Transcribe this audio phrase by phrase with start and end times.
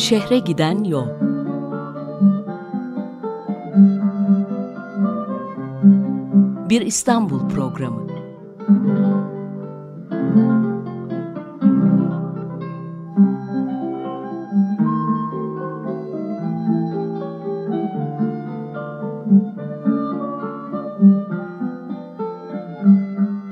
[0.00, 1.06] Şehre giden yol.
[6.68, 8.06] Bir İstanbul programı.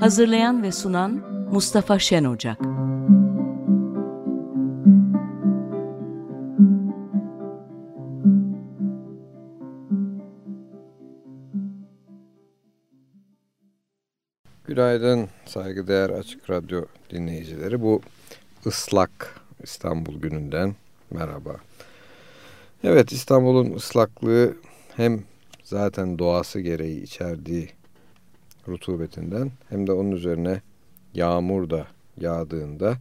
[0.00, 1.20] Hazırlayan ve sunan
[1.52, 2.67] Mustafa Şen Ocak.
[14.78, 17.82] Günaydın saygıdeğer Açık Radyo dinleyicileri.
[17.82, 18.02] Bu
[18.66, 20.74] ıslak İstanbul gününden
[21.10, 21.56] merhaba.
[22.84, 24.56] Evet İstanbul'un ıslaklığı
[24.96, 25.22] hem
[25.64, 27.70] zaten doğası gereği içerdiği
[28.68, 30.62] rutubetinden hem de onun üzerine
[31.14, 31.86] yağmur da
[32.20, 32.96] yağdığında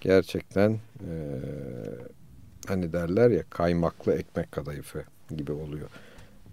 [0.00, 0.70] gerçekten
[1.00, 1.12] e,
[2.68, 5.04] hani derler ya kaymaklı ekmek kadayıfı
[5.36, 5.88] gibi oluyor.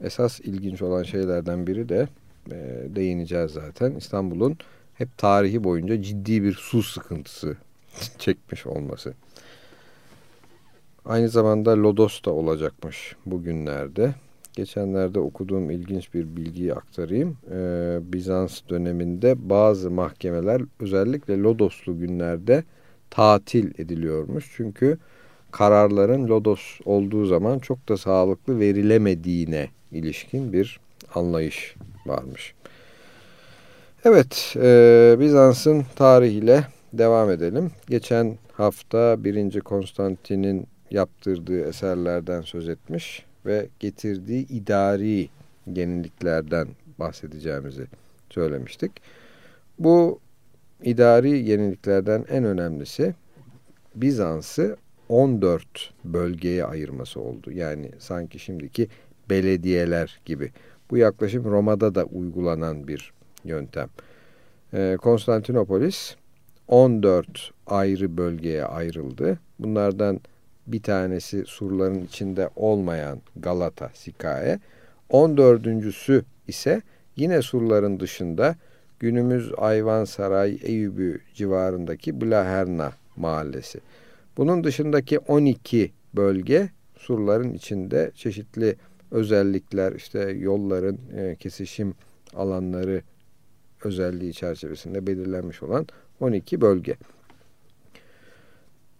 [0.01, 2.07] Esas ilginç olan şeylerden biri de
[2.51, 3.91] e, değineceğiz zaten.
[3.91, 4.57] İstanbul'un
[4.93, 7.57] hep tarihi boyunca ciddi bir su sıkıntısı
[8.17, 9.13] çekmiş olması.
[11.05, 14.13] Aynı zamanda Lodos da olacakmış bugünlerde.
[14.53, 17.37] Geçenlerde okuduğum ilginç bir bilgiyi aktarayım.
[17.51, 22.63] Ee, Bizans döneminde bazı mahkemeler özellikle Lodoslu günlerde
[23.09, 24.53] tatil ediliyormuş.
[24.57, 24.97] Çünkü
[25.51, 30.79] kararların Lodos olduğu zaman çok da sağlıklı verilemediğine ilişkin bir
[31.17, 32.53] anlayış varmış.
[34.05, 37.71] Evet, e, Bizans'ın tarihiyle devam edelim.
[37.89, 39.61] Geçen hafta 1.
[39.61, 45.29] Konstantin'in yaptırdığı eserlerden söz etmiş ve getirdiği idari
[45.75, 46.67] yeniliklerden
[46.99, 47.87] bahsedeceğimizi
[48.29, 48.91] söylemiştik.
[49.79, 50.19] Bu
[50.83, 53.13] idari yeniliklerden en önemlisi
[53.95, 54.77] Bizans'ı
[55.09, 57.51] 14 bölgeye ayırması oldu.
[57.51, 58.87] Yani sanki şimdiki
[59.29, 60.51] belediyeler gibi.
[60.91, 63.89] Bu yaklaşım Roma'da da uygulanan bir yöntem.
[64.73, 66.15] Ee, Konstantinopolis
[66.67, 69.39] 14 ayrı bölgeye ayrıldı.
[69.59, 70.19] Bunlardan
[70.67, 74.59] bir tanesi surların içinde olmayan Galata, Sikae.
[75.09, 76.81] 14.sü ise
[77.15, 78.55] yine surların dışında
[78.99, 83.79] günümüz Ayvansaray, Eyüp'ü civarındaki Blaherna mahallesi.
[84.37, 88.75] Bunun dışındaki 12 bölge surların içinde çeşitli
[89.11, 91.93] özellikler işte yolların e, kesişim
[92.33, 93.01] alanları
[93.83, 95.87] özelliği çerçevesinde belirlenmiş olan
[96.19, 96.95] 12 bölge.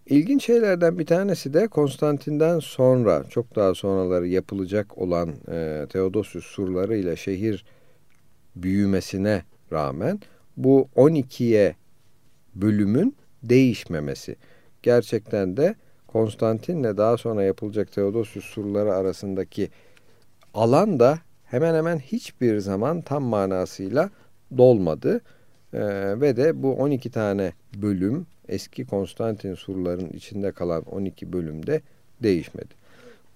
[0.06, 6.96] İlginç şeylerden bir tanesi de Konstantin'den sonra çok daha sonraları yapılacak olan e, Theodosius surları
[6.96, 7.64] ile şehir
[8.56, 9.42] büyümesine
[9.72, 10.20] rağmen
[10.56, 11.76] bu 12'ye
[12.54, 14.36] bölümün değişmemesi.
[14.82, 15.74] Gerçekten de
[16.06, 19.70] Konstantin'le daha sonra yapılacak Theodosius surları arasındaki
[20.54, 24.10] alan da hemen hemen hiçbir zaman tam manasıyla
[24.58, 25.20] dolmadı.
[25.74, 25.80] Ee,
[26.20, 31.80] ve de bu 12 tane bölüm eski Konstantin surlarının içinde kalan 12 bölümde
[32.22, 32.74] değişmedi.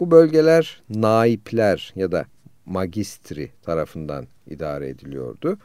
[0.01, 2.25] Bu bölgeler naipler ya da
[2.67, 5.59] magistri tarafından idare ediliyordu.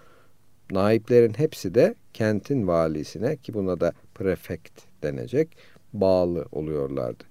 [0.72, 5.58] Naiplerin hepsi de kentin valisine ki buna da prefekt denecek
[5.94, 7.24] bağlı oluyorlardı.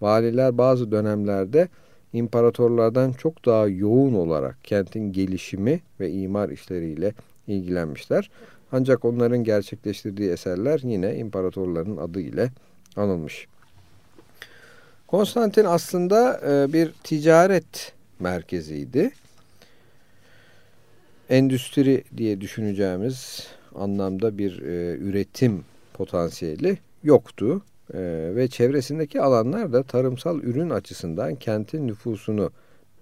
[0.00, 1.68] Valiler bazı dönemlerde
[2.14, 7.12] imparatorlardan çok daha yoğun olarak kentin gelişimi ve imar işleriyle
[7.46, 8.30] ilgilenmişler.
[8.72, 12.50] Ancak onların gerçekleştirdiği eserler yine imparatorların adı ile
[12.96, 13.46] anılmış.
[15.06, 19.10] Konstantin aslında e, bir ticaret merkeziydi.
[21.30, 27.62] Endüstri diye düşüneceğimiz anlamda bir e, üretim potansiyeli yoktu.
[27.92, 28.00] E,
[28.34, 32.50] ve çevresindeki alanlar da tarımsal ürün açısından kentin nüfusunu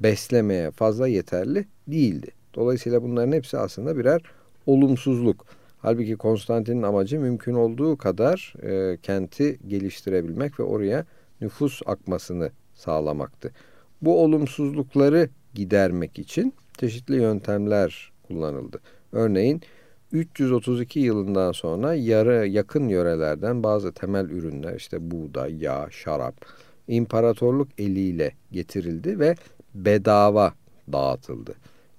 [0.00, 2.30] beslemeye fazla yeterli değildi.
[2.54, 4.22] Dolayısıyla bunların hepsi aslında birer
[4.66, 5.46] olumsuzluk.
[5.78, 11.06] Halbuki Konstantin'in amacı mümkün olduğu kadar e, kenti geliştirebilmek ve oraya
[11.40, 13.52] nüfus akmasını sağlamaktı.
[14.02, 18.80] Bu olumsuzlukları gidermek için çeşitli yöntemler kullanıldı.
[19.12, 19.62] Örneğin
[20.12, 26.34] 332 yılından sonra yarı yakın yörelerden bazı temel ürünler işte buğday, yağ, şarap
[26.88, 29.34] imparatorluk eliyle getirildi ve
[29.74, 30.54] bedava
[30.92, 31.54] dağıtıldı.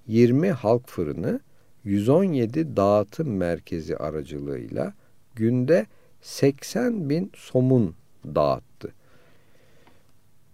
[0.08, 1.40] 20 halk fırını
[1.84, 4.94] 117 dağıtım merkezi aracılığıyla
[5.36, 5.86] günde
[6.22, 7.96] 80 bin somun
[8.26, 8.94] dağıttı.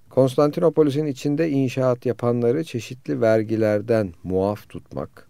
[0.09, 5.28] Konstantinopolis'in içinde inşaat yapanları çeşitli vergilerden muaf tutmak,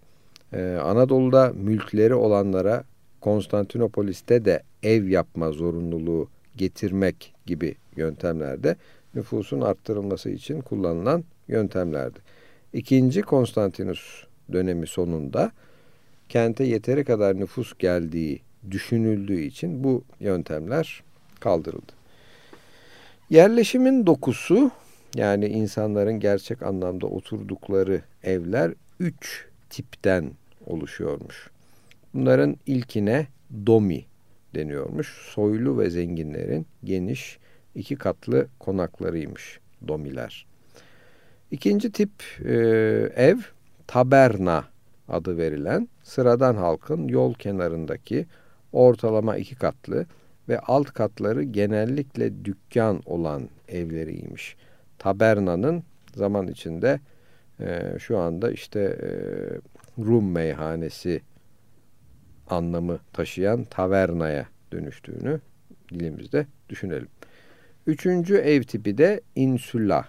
[0.54, 2.84] ee, Anadolu'da mülkleri olanlara
[3.22, 8.76] Konstantinopolis'te de ev yapma zorunluluğu getirmek gibi yöntemlerde
[9.16, 12.20] nüfusun arttırılması için kullanılan yöntemlerdi.
[12.74, 15.52] İkinci Konstantinus dönemi sonunda
[16.30, 18.40] kente yeteri kadar nüfus geldiği
[18.72, 21.04] düşünüldüğü için bu yöntemler
[21.40, 21.92] kaldırıldı.
[23.30, 24.72] Yerleşimin dokusu
[25.16, 30.32] yani insanların gerçek anlamda oturdukları evler üç tipten
[30.70, 31.50] oluşuyormuş.
[32.14, 33.28] Bunların ilkine
[33.66, 34.06] domi
[34.56, 35.08] deniyormuş.
[35.08, 37.40] Soylu ve zenginlerin geniş
[37.76, 40.46] iki katlı konaklarıymış domiler.
[41.52, 42.12] İkinci tip
[42.46, 42.54] e,
[43.16, 43.38] ev
[43.88, 44.66] taberna
[45.08, 48.26] adı verilen sıradan halkın yol kenarındaki
[48.74, 50.06] ortalama iki katlı
[50.50, 54.56] ve alt katları genellikle dükkan olan evleriymiş.
[54.98, 55.84] Tabernanın
[56.16, 57.00] zaman içinde
[57.60, 59.10] e, şu anda işte e,
[60.06, 61.22] Rum meyhanesi
[62.50, 65.40] anlamı taşıyan tavernaya dönüştüğünü
[65.94, 67.08] dilimizde düşünelim.
[67.88, 70.06] Üçüncü ev tipi de insula,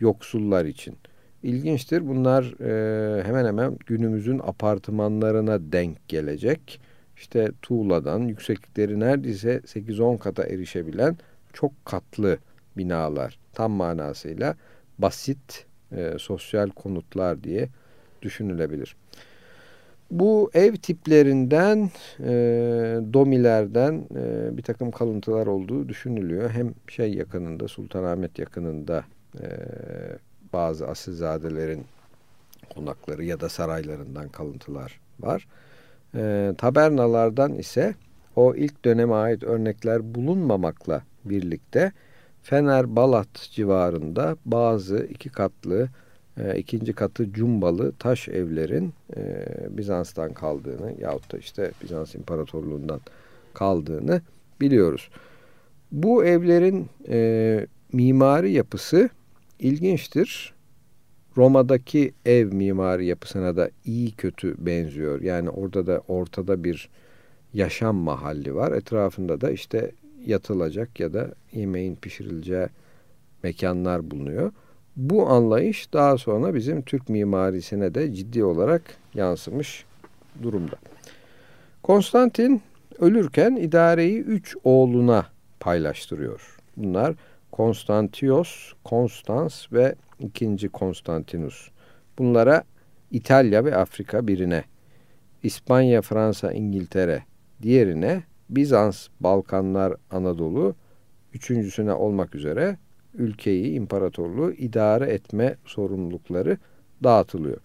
[0.00, 0.96] yoksullar için.
[1.42, 2.08] İlginçtir.
[2.08, 6.80] Bunlar e, hemen hemen günümüzün apartmanlarına denk gelecek.
[7.16, 11.16] İşte tuğladan yükseklikleri neredeyse 8-10 kata erişebilen
[11.52, 12.38] çok katlı
[12.76, 13.38] binalar.
[13.52, 14.56] Tam manasıyla
[14.98, 17.68] basit e, sosyal konutlar diye
[18.22, 18.96] düşünülebilir.
[20.12, 22.30] Bu ev tiplerinden, e,
[23.12, 26.50] domilerden e, bir takım kalıntılar olduğu düşünülüyor.
[26.50, 29.04] Hem şey yakınında, Sultanahmet yakınında
[29.40, 29.46] e,
[30.52, 31.84] bazı asilzadelerin
[32.74, 35.48] konakları ya da saraylarından kalıntılar var.
[36.14, 37.94] E, tabernalardan ise
[38.36, 41.92] o ilk döneme ait örnekler bulunmamakla birlikte
[42.42, 45.88] Fener Balat civarında bazı iki katlı
[46.36, 53.00] e, ikinci katı cumbalı taş evlerin e, Bizans'tan kaldığını yahut da işte Bizans İmparatorluğundan
[53.54, 54.22] kaldığını
[54.60, 55.10] biliyoruz.
[55.92, 59.08] Bu evlerin e, mimari yapısı
[59.58, 60.54] ilginçtir.
[61.36, 65.22] Roma'daki ev mimari yapısına da iyi kötü benziyor.
[65.22, 66.88] Yani orada da ortada bir
[67.54, 68.72] yaşam mahalli var.
[68.72, 69.92] Etrafında da işte
[70.26, 72.66] yatılacak ya da yemeğin pişirileceği
[73.42, 74.52] mekanlar bulunuyor.
[74.96, 78.82] Bu anlayış daha sonra bizim Türk mimarisine de ciddi olarak
[79.14, 79.84] yansımış
[80.42, 80.76] durumda.
[81.82, 82.62] Konstantin
[82.98, 85.26] ölürken idareyi üç oğluna
[85.60, 86.56] paylaştırıyor.
[86.76, 87.14] Bunlar
[87.52, 91.68] Konstantios, Konstans ve ikinci Konstantinus.
[92.18, 92.64] Bunlara
[93.10, 94.64] İtalya ve Afrika birine,
[95.42, 97.22] İspanya, Fransa, İngiltere
[97.62, 100.74] diğerine, Bizans, Balkanlar, Anadolu
[101.34, 102.76] üçüncüsüne olmak üzere
[103.14, 106.58] ülkeyi, imparatorluğu idare etme sorumlulukları
[107.04, 107.56] dağıtılıyor.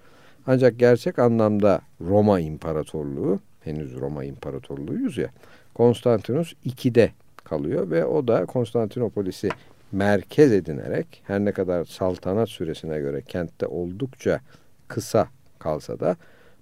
[0.48, 5.30] Ancak gerçek anlamda Roma İmparatorluğu, henüz Roma İmparatorluğuyuz ya,
[5.74, 7.12] Konstantinus 2'de
[7.44, 9.50] kalıyor ve o da Konstantinopolis'i
[9.92, 14.40] merkez edinerek her ne kadar saltanat süresine göre kentte oldukça
[14.88, 15.28] kısa
[15.60, 16.16] kalsa da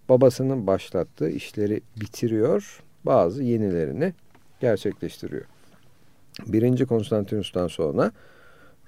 [0.09, 4.13] babasının başlattığı işleri bitiriyor, bazı yenilerini
[4.59, 5.45] gerçekleştiriyor.
[6.47, 8.11] Birinci Konstantinus'tan sonra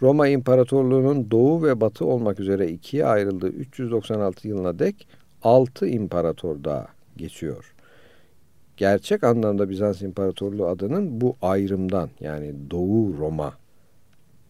[0.01, 5.07] Roma İmparatorluğu'nun doğu ve batı olmak üzere ikiye ayrıldığı 396 yılına dek
[5.43, 7.73] 6 imparator daha geçiyor.
[8.77, 13.53] Gerçek anlamda Bizans İmparatorluğu adının bu ayrımdan yani Doğu Roma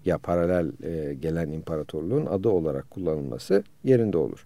[0.05, 4.45] ya paralel e, gelen imparatorluğun adı olarak kullanılması yerinde olur.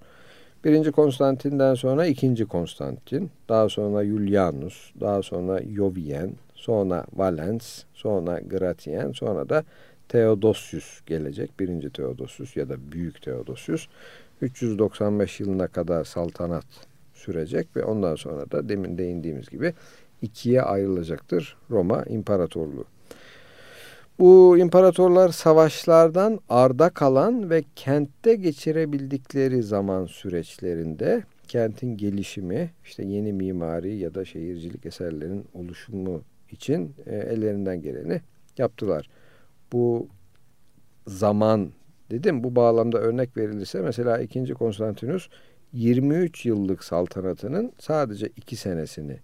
[0.65, 9.11] Birinci Konstantin'den sonra ikinci Konstantin, daha sonra Julianus, daha sonra Jovien, sonra Valens, sonra Gratien,
[9.11, 9.63] sonra da
[10.11, 11.59] Theodosius gelecek.
[11.59, 13.87] Birinci Theodosius ya da Büyük Theodosius.
[14.41, 16.65] 395 yılına kadar saltanat
[17.13, 19.73] sürecek ve ondan sonra da demin değindiğimiz gibi
[20.21, 22.85] ikiye ayrılacaktır Roma İmparatorluğu.
[24.19, 33.97] Bu imparatorlar savaşlardan arda kalan ve kentte geçirebildikleri zaman süreçlerinde kentin gelişimi, işte yeni mimari
[33.97, 38.21] ya da şehircilik eserlerinin oluşumu için e, ellerinden geleni
[38.57, 39.09] yaptılar
[39.71, 40.07] bu
[41.07, 41.71] zaman
[42.11, 44.53] dedim bu bağlamda örnek verilirse mesela 2.
[44.53, 45.29] Konstantinus
[45.73, 49.19] 23 yıllık saltanatının sadece 2 senesini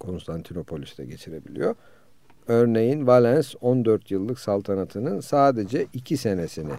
[0.00, 1.74] Konstantinopolis'te geçirebiliyor.
[2.46, 6.72] Örneğin Valens 14 yıllık saltanatının sadece 2 senesini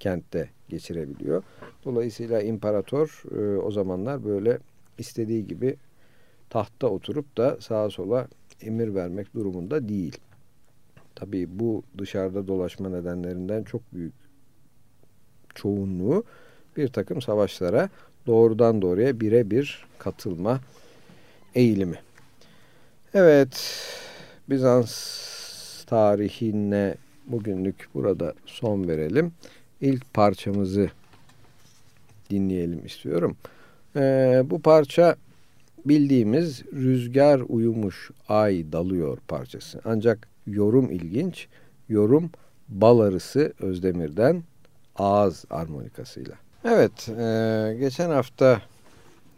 [0.00, 1.42] kentte geçirebiliyor.
[1.84, 4.58] Dolayısıyla imparator e, o zamanlar böyle
[4.98, 5.76] istediği gibi
[6.50, 8.28] tahtta oturup da sağa sola
[8.62, 10.18] emir vermek durumunda değil.
[11.14, 14.14] Tabii bu dışarıda dolaşma nedenlerinden çok büyük
[15.54, 16.24] çoğunluğu
[16.76, 17.88] bir takım savaşlara
[18.26, 20.60] doğrudan doğruya birebir katılma
[21.54, 21.98] eğilimi.
[23.14, 23.80] Evet,
[24.50, 26.94] Bizans tarihine
[27.26, 29.32] bugünlük burada son verelim.
[29.80, 30.90] İlk parçamızı
[32.30, 33.36] dinleyelim istiyorum.
[33.96, 35.16] Ee, bu parça
[35.84, 39.80] bildiğimiz rüzgar uyumuş ay dalıyor parçası.
[39.84, 41.48] Ancak yorum ilginç.
[41.88, 42.30] Yorum
[42.68, 44.42] bal arısı Özdemir'den
[44.96, 46.34] ağız armonikasıyla.
[46.64, 48.62] Evet, e, geçen hafta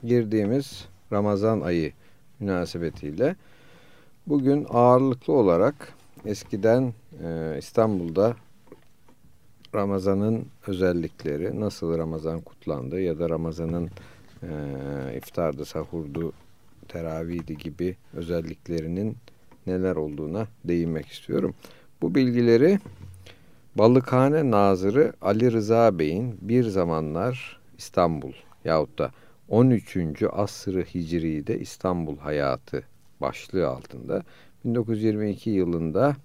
[0.04, 1.92] girdiğimiz Ramazan ayı
[2.40, 3.36] münasebetiyle
[4.26, 8.36] bugün ağırlıklı olarak eskiden e, İstanbul'da
[9.74, 13.90] Ramazan'ın özellikleri, nasıl Ramazan kutlandı ya da Ramazan'ın
[14.42, 14.48] e,
[15.16, 16.32] iftardı, sahurdu,
[16.88, 19.16] teravihdi gibi özelliklerinin
[19.66, 21.54] neler olduğuna değinmek istiyorum.
[22.02, 22.78] Bu bilgileri
[23.74, 28.32] Balıkhane Nazırı Ali Rıza Bey'in bir zamanlar İstanbul
[28.64, 29.10] yahut da
[29.48, 29.96] 13.
[30.32, 32.82] asrı Hicri'de İstanbul Hayatı
[33.20, 34.22] başlığı altında
[34.64, 36.16] 1922 yılında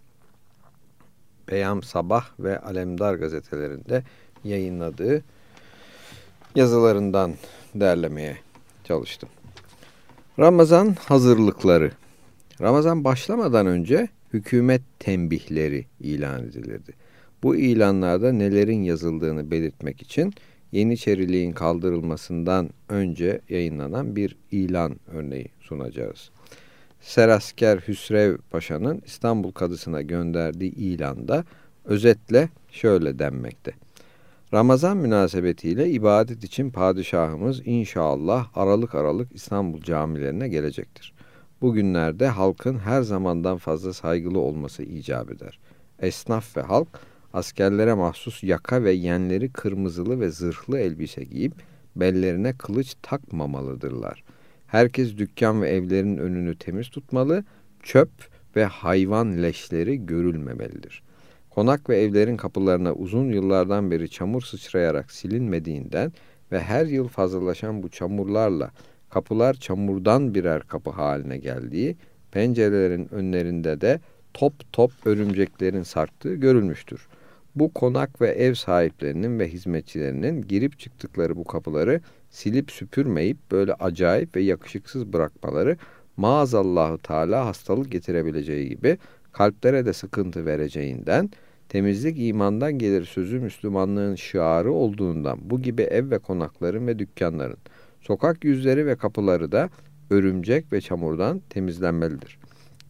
[1.52, 4.04] Beyam Sabah ve Alemdar gazetelerinde
[4.44, 5.24] yayınladığı
[6.56, 7.34] yazılarından
[7.76, 8.38] derlemeye
[8.84, 9.30] çalıştım.
[10.40, 11.92] Ramazan hazırlıkları.
[12.62, 16.94] Ramazan başlamadan önce hükümet tembihleri ilan edilirdi.
[17.44, 20.34] Bu ilanlarda nelerin yazıldığını belirtmek için
[20.72, 26.30] Yeniçeriliğin kaldırılmasından önce yayınlanan bir ilan örneği sunacağız.
[27.02, 31.44] Serasker Hüsrev Paşa'nın İstanbul Kadısı'na gönderdiği ilanda
[31.86, 33.72] özetle şöyle denmekte.
[34.54, 41.14] Ramazan münasebetiyle ibadet için padişahımız inşallah aralık aralık İstanbul camilerine gelecektir.
[41.62, 45.60] Bugünlerde halkın her zamandan fazla saygılı olması icap eder.
[46.00, 46.88] Esnaf ve halk
[47.34, 51.54] askerlere mahsus yaka ve yenleri kırmızılı ve zırhlı elbise giyip
[51.96, 54.24] bellerine kılıç takmamalıdırlar.
[54.68, 57.44] Herkes dükkan ve evlerin önünü temiz tutmalı,
[57.84, 58.10] çöp
[58.56, 61.04] ve hayvan leşleri görülmemelidir.
[61.50, 66.12] Konak ve evlerin kapılarına uzun yıllardan beri çamur sıçrayarak silinmediğinden
[66.52, 68.72] ve her yıl fazlalaşan bu çamurlarla
[69.10, 71.96] kapılar çamurdan birer kapı haline geldiği,
[72.32, 74.00] pencerelerin önlerinde de
[74.34, 77.08] top top örümceklerin sarktığı görülmüştür.
[77.56, 84.36] Bu konak ve ev sahiplerinin ve hizmetçilerinin girip çıktıkları bu kapıları silip süpürmeyip böyle acayip
[84.36, 85.78] ve yakışıksız bırakmaları
[86.18, 88.98] maazallahu teala hastalık getirebileceği gibi
[89.32, 91.30] kalplere de sıkıntı vereceğinden
[91.70, 97.58] temizlik imandan gelir sözü Müslümanlığın şiarı olduğundan bu gibi ev ve konakların ve dükkanların
[98.08, 99.70] sokak yüzleri ve kapıları da
[100.10, 102.40] örümcek ve çamurdan temizlenmelidir.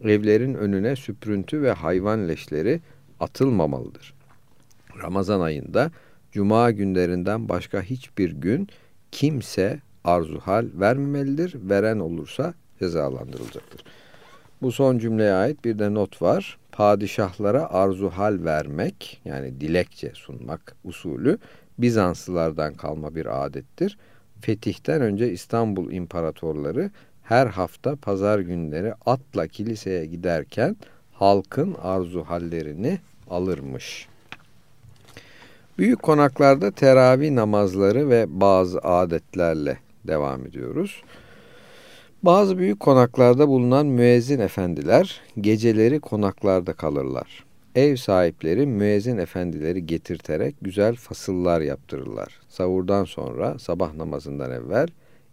[0.03, 2.81] Evlerin önüne süprüntü ve hayvan leşleri
[3.19, 4.13] atılmamalıdır.
[5.03, 5.91] Ramazan ayında
[6.31, 8.67] cuma günlerinden başka hiçbir gün
[9.12, 11.55] kimse arzuhal vermemelidir.
[11.69, 13.83] Veren olursa cezalandırılacaktır.
[14.62, 16.57] Bu son cümleye ait bir de not var.
[16.71, 21.38] Padişahlara arzuhal vermek yani dilekçe sunmak usulü
[21.77, 23.97] Bizanslılardan kalma bir adettir.
[24.41, 26.91] Fetihten önce İstanbul imparatorları
[27.24, 30.75] her hafta pazar günleri atla kiliseye giderken
[31.13, 34.08] halkın arzu hallerini alırmış.
[35.77, 39.77] Büyük konaklarda teravih namazları ve bazı adetlerle
[40.08, 41.03] devam ediyoruz.
[42.24, 47.46] Bazı büyük konaklarda bulunan müezzin efendiler geceleri konaklarda kalırlar.
[47.77, 52.39] Ev sahipleri müezzin efendileri getirterek güzel fasıllar yaptırırlar.
[52.50, 54.88] Savurdan sonra sabah namazından evvel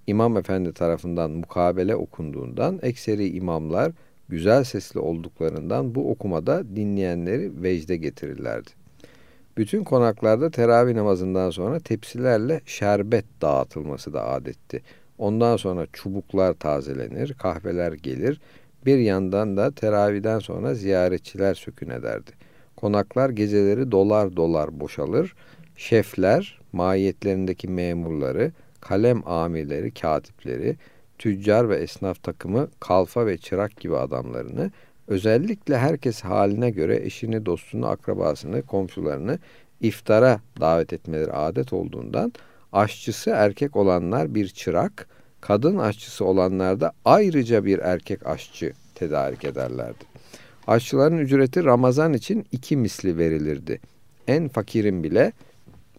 [0.06, 3.92] imam efendi tarafından mukabele okunduğundan ekseri imamlar
[4.28, 8.70] güzel sesli olduklarından bu okumada dinleyenleri vecde getirirlerdi.
[9.56, 14.82] Bütün konaklarda teravih namazından sonra tepsilerle şerbet dağıtılması da adetti.
[15.18, 18.40] Ondan sonra çubuklar tazelenir, kahveler gelir.
[18.86, 22.30] Bir yandan da teraviden sonra ziyaretçiler sökün ederdi.
[22.76, 25.34] Konaklar geceleri dolar dolar boşalır.
[25.76, 30.76] Şefler, mahiyetlerindeki memurları, kalem amirleri, katipleri,
[31.18, 34.70] tüccar ve esnaf takımı, kalfa ve çırak gibi adamlarını,
[35.08, 39.38] özellikle herkes haline göre eşini, dostunu, akrabasını, komşularını
[39.80, 42.32] iftara davet etmeleri adet olduğundan
[42.72, 45.08] aşçısı erkek olanlar bir çırak,
[45.46, 50.04] kadın aşçısı olanlar da ayrıca bir erkek aşçı tedarik ederlerdi.
[50.66, 53.80] Aşçıların ücreti Ramazan için iki misli verilirdi.
[54.28, 55.32] En fakirin bile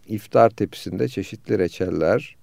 [0.08, 2.36] iftar tepsisinde çeşitli reçeller,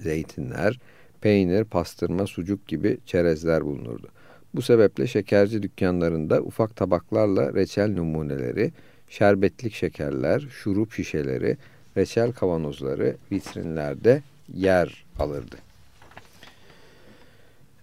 [0.00, 0.78] zeytinler,
[1.20, 4.08] peynir, pastırma, sucuk gibi çerezler bulunurdu.
[4.54, 8.72] Bu sebeple şekerci dükkanlarında ufak tabaklarla reçel numuneleri,
[9.08, 11.56] şerbetlik şekerler, şurup şişeleri,
[11.96, 14.22] reçel kavanozları vitrinlerde
[14.54, 15.65] yer alırdı.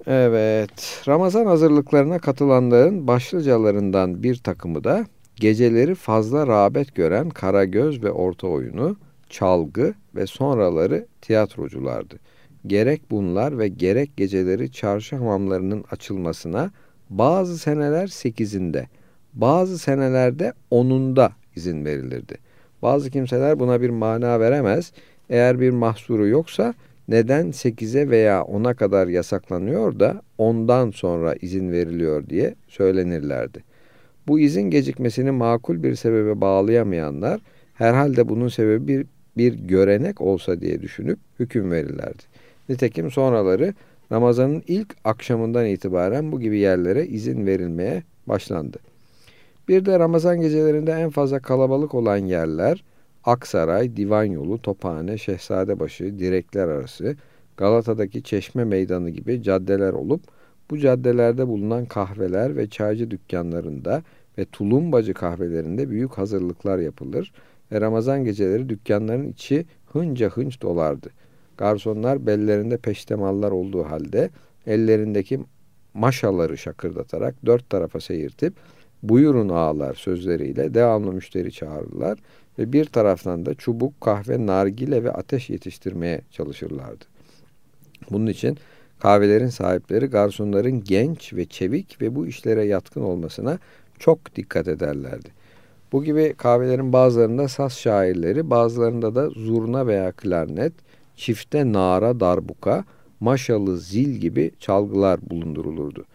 [0.08, 5.06] Evet, Ramazan hazırlıklarına katılanların başlıcalarından bir takımı da
[5.36, 8.98] geceleri fazla rağbet gören karagöz ve orta oyunu,
[9.30, 12.16] çalgı ve sonraları tiyatroculardı.
[12.68, 16.72] Gerek bunlar ve gerek geceleri çarşı hamamlarının açılmasına
[17.10, 18.88] bazı seneler sekizinde,
[19.34, 22.38] bazı senelerde onunda izin verilirdi.
[22.82, 24.92] Bazı kimseler buna bir mana veremez.
[25.30, 26.74] Eğer bir mahsuru yoksa
[27.08, 33.64] neden 8'e veya 10'a kadar yasaklanıyor da ondan sonra izin veriliyor diye söylenirlerdi.
[34.28, 37.42] Bu izin gecikmesini makul bir sebebe bağlayamayanlar
[37.74, 39.06] herhalde bunun sebebi bir,
[39.38, 42.24] bir görenek olsa diye düşünüp hüküm verirlerdi.
[42.70, 43.74] Nitekim sonraları
[44.12, 48.78] Ramazan'ın ilk akşamından itibaren bu gibi yerlere izin verilmeye başlandı.
[49.68, 52.84] Bir de Ramazan gecelerinde en fazla kalabalık olan yerler
[53.26, 57.16] Aksaray, Divan Yolu, Tophane, Şehzadebaşı, Direkler Arası,
[57.58, 60.22] Galata'daki Çeşme Meydanı gibi caddeler olup
[60.72, 64.04] bu caddelerde bulunan kahveler ve çaycı dükkanlarında
[64.38, 67.34] ve tulumbacı kahvelerinde büyük hazırlıklar yapılır
[67.72, 71.10] ve Ramazan geceleri dükkanların içi hınca hınç dolardı.
[71.58, 74.30] Garsonlar bellerinde peştemallar olduğu halde
[74.68, 75.40] ellerindeki
[75.94, 78.54] maşaları şakırdatarak dört tarafa seyirtip
[79.04, 82.20] buyurun ağalar sözleriyle devamlı müşteri çağırırlar
[82.60, 87.06] ve bir taraftan da çubuk, kahve, nargile ve ateş yetiştirmeye çalışırlardı.
[88.12, 88.58] Bunun için
[89.00, 93.60] kahvelerin sahipleri garsonların genç ve çevik ve bu işlere yatkın olmasına
[94.00, 95.30] çok dikkat ederlerdi.
[95.92, 100.74] Bu gibi kahvelerin bazılarında saz şairleri, bazılarında da zurna veya klarnet,
[101.16, 102.86] çifte nara darbuka,
[103.20, 106.06] maşalı zil gibi çalgılar bulundurulurdu.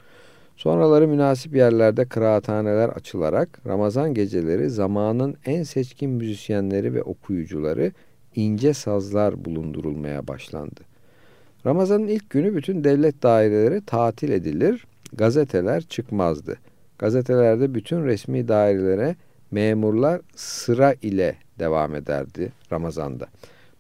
[0.59, 7.93] Sonraları münasip yerlerde kıraathaneler açılarak Ramazan geceleri zamanın en seçkin müzisyenleri ve okuyucuları
[8.35, 10.81] ince sazlar bulundurulmaya başlandı.
[11.67, 16.59] Ramazanın ilk günü bütün devlet daireleri tatil edilir, gazeteler çıkmazdı.
[16.99, 19.17] Gazetelerde bütün resmi dairelere
[19.51, 23.27] memurlar sıra ile devam ederdi Ramazan'da.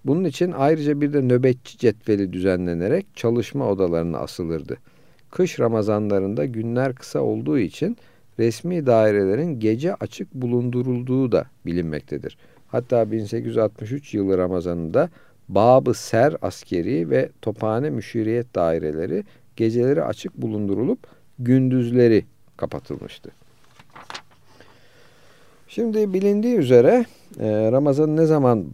[0.05, 4.77] Bunun için ayrıca bir de nöbetçi cetveli düzenlenerek çalışma odalarına asılırdı.
[5.31, 7.97] Kış Ramazanlarında günler kısa olduğu için
[8.39, 12.39] resmi dairelerin gece açık bulundurulduğu da bilinmektedir.
[12.69, 15.11] Hatta 1863 yılı Ramazanında
[15.49, 19.25] Babı Ser askeri ve Tophane müşiriyet daireleri
[19.57, 20.99] geceleri açık bulundurulup
[21.39, 22.25] gündüzleri
[22.57, 23.31] kapatılmıştı.
[25.69, 27.07] Şimdi bilindiği üzere
[27.41, 28.67] e, Ramazan ne zaman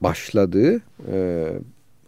[0.00, 0.80] başladığı
[1.12, 1.48] e,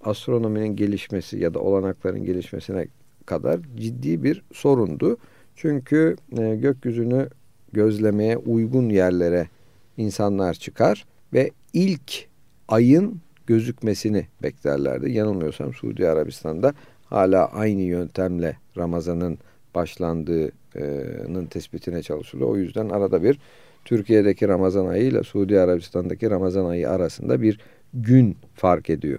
[0.05, 2.87] astronominin gelişmesi ya da olanakların gelişmesine
[3.26, 5.16] kadar ciddi bir sorundu.
[5.56, 7.28] Çünkü e, gökyüzünü
[7.72, 9.48] gözlemeye uygun yerlere
[9.96, 12.26] insanlar çıkar ve ilk
[12.68, 15.10] ayın gözükmesini beklerlerdi.
[15.10, 19.38] Yanılmıyorsam Suudi Arabistan'da hala aynı yöntemle Ramazan'ın
[19.74, 22.50] başlandığının tespitine çalışılıyor.
[22.50, 23.38] O yüzden arada bir
[23.84, 27.60] Türkiye'deki Ramazan ayı ile Suudi Arabistan'daki Ramazan ayı arasında bir
[27.94, 29.18] gün fark ediyor.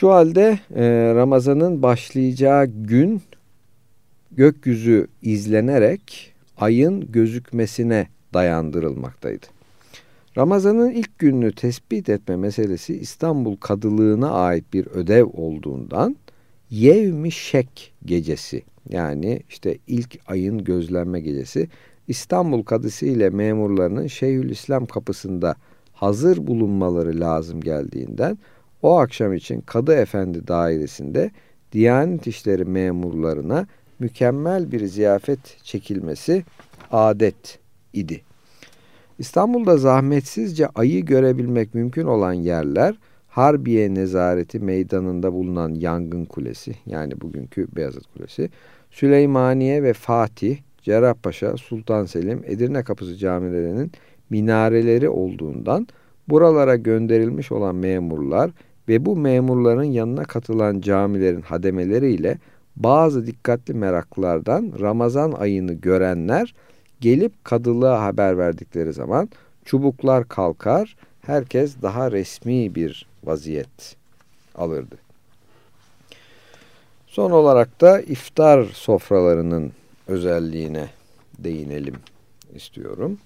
[0.00, 3.22] Şu halde e, Ramazan'ın başlayacağı gün
[4.32, 9.46] gökyüzü izlenerek ayın gözükmesine dayandırılmaktaydı.
[10.36, 16.16] Ramazan'ın ilk gününü tespit etme meselesi İstanbul Kadılığına ait bir ödev olduğundan
[16.70, 21.68] Yevmi Şek gecesi yani işte ilk ayın gözlenme gecesi
[22.08, 25.54] İstanbul Kadısı ile memurlarının Şeyhülislam kapısında
[25.92, 28.38] hazır bulunmaları lazım geldiğinden
[28.86, 31.30] o akşam için Kadı Efendi dairesinde
[31.72, 33.66] Diyanet İşleri memurlarına
[33.98, 36.44] mükemmel bir ziyafet çekilmesi
[36.90, 37.58] adet
[37.92, 38.20] idi.
[39.18, 42.94] İstanbul'da zahmetsizce ayı görebilmek mümkün olan yerler
[43.28, 48.50] Harbiye Nezareti Meydanı'nda bulunan Yangın Kulesi yani bugünkü Beyazıt Kulesi,
[48.90, 53.92] Süleymaniye ve Fatih, Cerrahpaşa, Sultan Selim, Edirne Kapısı camilerinin
[54.30, 55.88] minareleri olduğundan
[56.28, 58.50] buralara gönderilmiş olan memurlar
[58.88, 62.38] ve bu memurların yanına katılan camilerin hademeleriyle
[62.76, 66.54] bazı dikkatli meraklılardan Ramazan ayını görenler
[67.00, 69.28] gelip kadılığa haber verdikleri zaman
[69.64, 73.96] çubuklar kalkar, herkes daha resmi bir vaziyet
[74.54, 74.96] alırdı.
[77.06, 79.72] Son olarak da iftar sofralarının
[80.06, 80.88] özelliğine
[81.38, 81.96] değinelim
[82.54, 83.18] istiyorum.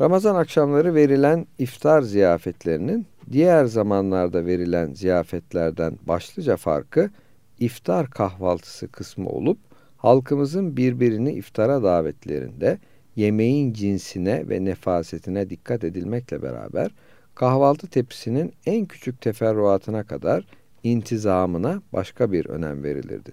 [0.00, 7.10] Ramazan akşamları verilen iftar ziyafetlerinin diğer zamanlarda verilen ziyafetlerden başlıca farkı
[7.58, 9.58] iftar kahvaltısı kısmı olup
[9.96, 12.78] halkımızın birbirini iftara davetlerinde
[13.16, 16.90] yemeğin cinsine ve nefasetine dikkat edilmekle beraber
[17.34, 20.44] kahvaltı tepsisinin en küçük teferruatına kadar
[20.82, 23.32] intizamına başka bir önem verilirdi.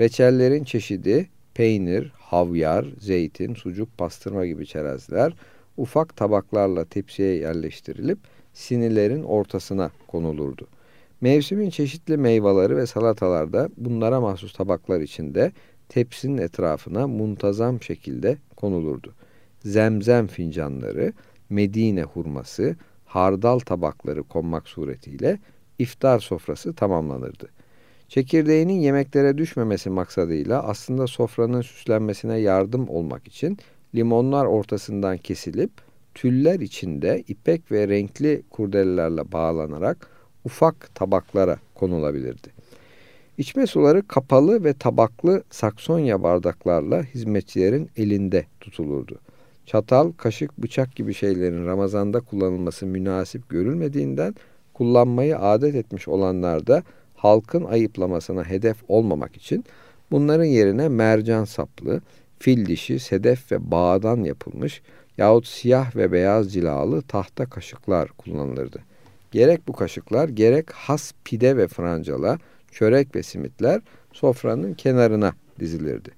[0.00, 5.32] Reçellerin çeşidi, peynir, havyar, zeytin, sucuk, pastırma gibi çerezler
[5.80, 8.18] ufak tabaklarla tepsiye yerleştirilip
[8.52, 10.66] sinilerin ortasına konulurdu.
[11.20, 15.52] Mevsimin çeşitli meyveleri ve salatalar da bunlara mahsus tabaklar içinde
[15.88, 19.14] tepsinin etrafına muntazam şekilde konulurdu.
[19.64, 21.12] Zemzem fincanları,
[21.50, 25.38] Medine hurması, hardal tabakları konmak suretiyle
[25.78, 27.48] iftar sofrası tamamlanırdı.
[28.08, 33.58] Çekirdeğinin yemeklere düşmemesi maksadıyla aslında sofranın süslenmesine yardım olmak için
[33.94, 35.70] limonlar ortasından kesilip
[36.14, 40.10] tüller içinde ipek ve renkli kurdelelerle bağlanarak
[40.44, 42.48] ufak tabaklara konulabilirdi.
[43.38, 49.18] İçme suları kapalı ve tabaklı saksonya bardaklarla hizmetçilerin elinde tutulurdu.
[49.66, 54.34] Çatal, kaşık, bıçak gibi şeylerin Ramazan'da kullanılması münasip görülmediğinden
[54.74, 56.82] kullanmayı adet etmiş olanlar da
[57.14, 59.64] halkın ayıplamasına hedef olmamak için
[60.10, 62.00] bunların yerine mercan saplı,
[62.40, 64.82] fil dişi, sedef ve bağdan yapılmış
[65.18, 68.78] yahut siyah ve beyaz cilalı tahta kaşıklar kullanılırdı.
[69.30, 72.38] Gerek bu kaşıklar gerek has pide ve francala,
[72.72, 73.80] çörek ve simitler
[74.12, 76.10] sofranın kenarına dizilirdi.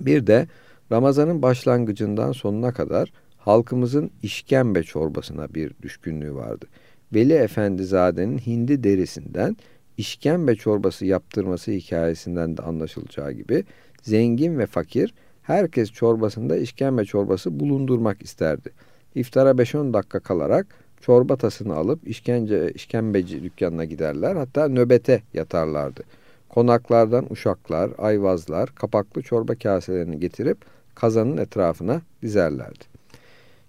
[0.00, 0.46] Bir de
[0.92, 6.66] Ramazanın başlangıcından sonuna kadar halkımızın işkembe çorbasına bir düşkünlüğü vardı.
[7.14, 9.56] Veli Efendizade'nin hindi derisinden
[9.96, 13.64] işkembe çorbası yaptırması hikayesinden de anlaşılacağı gibi
[14.02, 15.14] zengin ve fakir
[15.44, 18.70] herkes çorbasında işkembe çorbası bulundurmak isterdi.
[19.14, 20.66] İftara 5-10 dakika kalarak
[21.00, 26.02] çorba tasını alıp işkence, işkembeci dükkanına giderler hatta nöbete yatarlardı.
[26.48, 30.58] Konaklardan uşaklar, ayvazlar kapaklı çorba kaselerini getirip
[30.94, 32.84] kazanın etrafına dizerlerdi.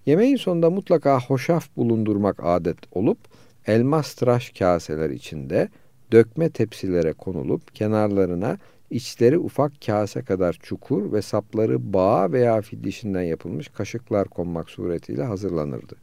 [0.05, 3.17] Yemeğin sonunda mutlaka hoşaf bulundurmak adet olup
[3.67, 5.69] elmas tıraş kaseler içinde
[6.11, 8.57] dökme tepsilere konulup kenarlarına
[8.95, 15.23] içleri ufak kase kadar çukur ve sapları bağ veya fil dişinden yapılmış kaşıklar konmak suretiyle
[15.23, 15.95] hazırlanırdı.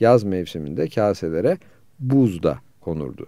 [0.00, 1.58] Yaz mevsiminde kaselere
[1.98, 3.26] buz da konurdu.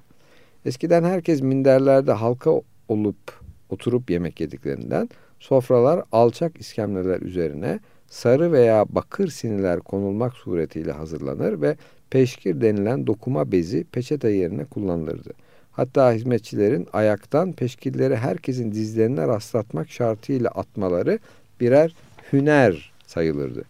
[0.65, 2.51] Eskiden herkes minderlerde halka
[2.89, 11.61] olup oturup yemek yediklerinden sofralar alçak iskemleler üzerine sarı veya bakır siniler konulmak suretiyle hazırlanır
[11.61, 11.77] ve
[12.11, 15.31] peşkir denilen dokuma bezi peçete yerine kullanılırdı.
[15.73, 21.19] Hatta hizmetçilerin ayaktan peşkilleri herkesin dizlerine rastlatmak şartıyla atmaları
[21.61, 21.95] birer
[22.33, 23.65] hüner sayılırdı.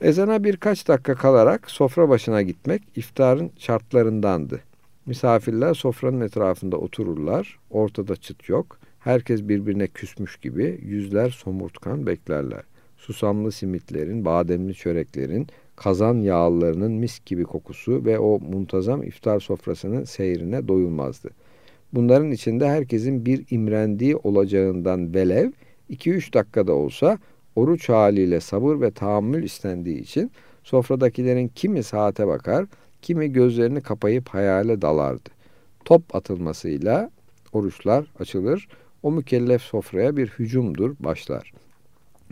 [0.00, 4.60] Ezana birkaç dakika kalarak sofra başına gitmek iftarın şartlarındandı.
[5.06, 8.78] Misafirler sofranın etrafında otururlar, ortada çıt yok.
[9.00, 12.62] Herkes birbirine küsmüş gibi yüzler somurtkan beklerler.
[12.96, 20.68] Susamlı simitlerin, bademli çöreklerin, kazan yağlarının mis gibi kokusu ve o muntazam iftar sofrasının seyrine
[20.68, 21.30] doyulmazdı.
[21.92, 25.50] Bunların içinde herkesin bir imrendiği olacağından velev
[25.90, 27.18] 2-3 dakikada olsa
[27.56, 30.30] oruç haliyle sabır ve tahammül istendiği için
[30.64, 32.66] sofradakilerin kimi saate bakar,
[33.02, 35.30] kimi gözlerini kapayıp hayale dalardı.
[35.84, 37.10] Top atılmasıyla
[37.52, 38.68] oruçlar açılır,
[39.02, 41.52] o mükellef sofraya bir hücumdur başlar.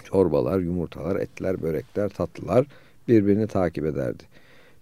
[0.04, 2.66] Çorbalar, yumurtalar, etler, börekler, tatlılar
[3.10, 4.22] birbirini takip ederdi.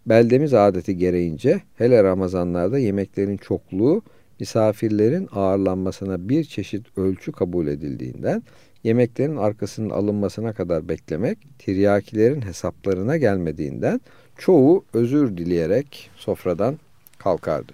[0.07, 4.03] Beldemiz adeti gereğince hele Ramazanlarda yemeklerin çokluğu
[4.41, 8.43] misafirlerin ağırlanmasına bir çeşit ölçü kabul edildiğinden
[8.85, 14.01] yemeklerin arkasının alınmasına kadar beklemek tiryakilerin hesaplarına gelmediğinden
[14.39, 16.79] çoğu özür dileyerek sofradan
[17.19, 17.73] kalkardı.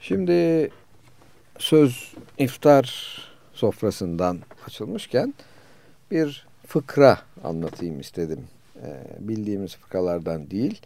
[0.00, 0.70] Şimdi
[1.58, 3.18] söz iftar
[3.52, 5.34] sofrasından açılmışken
[6.10, 8.40] bir fıkra anlatayım istedim.
[8.82, 10.80] Ee, bildiğimiz fıkralardan değil.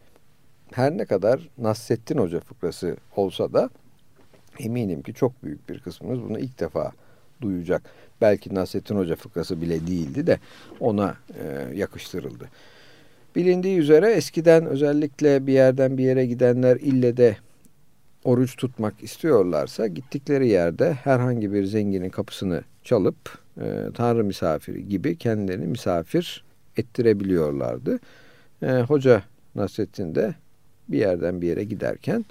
[0.72, 3.70] Her ne kadar Nasrettin Hoca fıkrası olsa da
[4.58, 6.92] eminim ki çok büyük bir kısmımız bunu ilk defa
[7.40, 7.82] duyacak.
[8.20, 10.38] Belki Nasrettin Hoca fıkrası bile değildi de
[10.80, 12.48] ona e, yakıştırıldı.
[13.36, 17.36] Bilindiği üzere eskiden özellikle bir yerden bir yere gidenler ille de
[18.24, 25.66] oruç tutmak istiyorlarsa gittikleri yerde herhangi bir zenginin kapısını çalıp e, Tanrı misafiri gibi kendilerini
[25.66, 26.44] misafir
[26.80, 28.00] ettirebiliyorlardı.
[28.62, 29.22] E, Hoca
[29.54, 30.34] Nasrettin de
[30.88, 32.24] bir yerden bir yere giderken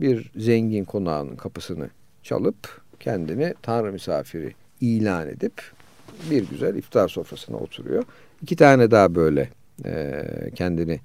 [0.00, 1.90] bir zengin konağının kapısını
[2.22, 5.62] çalıp kendini Tanrı misafiri ilan edip
[6.30, 8.04] bir güzel iftar sofrasına oturuyor.
[8.42, 9.48] İki tane daha böyle
[9.84, 10.22] e,
[10.54, 11.00] kendini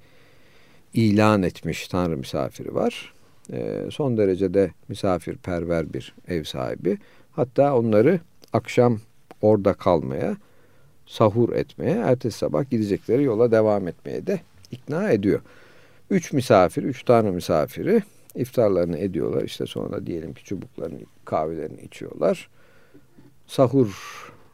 [0.94, 3.12] ilan etmiş Tanrı misafiri var.
[3.52, 6.98] E, son derecede misafirperver bir ev sahibi.
[7.32, 8.20] Hatta onları
[8.52, 9.00] akşam
[9.42, 10.36] orada kalmaya,
[11.06, 15.40] sahur etmeye, ertesi sabah gidecekleri yola devam etmeye de ikna ediyor.
[16.10, 18.02] Üç misafir, üç tane misafiri
[18.34, 19.42] iftarlarını ediyorlar.
[19.42, 22.48] İşte sonra diyelim ki çubuklarını, kahvelerini içiyorlar.
[23.46, 23.88] Sahur